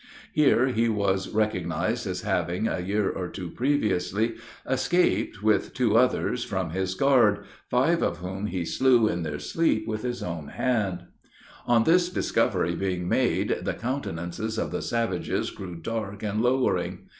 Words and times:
Here 0.33 0.65
he 0.69 0.89
was 0.89 1.29
recognized 1.29 2.07
as 2.07 2.21
having, 2.21 2.67
a 2.67 2.79
year 2.79 3.07
or 3.07 3.27
two 3.27 3.51
previously, 3.51 4.33
escaped, 4.67 5.43
with 5.43 5.75
two 5.75 5.95
others, 5.95 6.43
from 6.43 6.71
his 6.71 6.95
guard, 6.95 7.41
five 7.69 8.01
of 8.01 8.17
whom 8.17 8.47
he 8.47 8.65
slew 8.65 9.07
in 9.07 9.21
their 9.21 9.37
sleep 9.37 9.87
with 9.87 10.01
his 10.01 10.23
own 10.23 10.47
hand. 10.47 11.03
On 11.67 11.83
this 11.83 12.09
discovery 12.09 12.73
being 12.73 13.07
made, 13.07 13.59
the 13.61 13.75
countenances 13.75 14.57
of 14.57 14.71
the 14.71 14.81
savages 14.81 15.51
grew 15.51 15.75
dark 15.75 16.23
and 16.23 16.41
lowering. 16.41 17.05